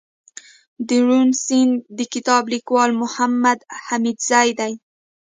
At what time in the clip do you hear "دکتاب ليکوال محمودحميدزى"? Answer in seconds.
1.99-4.47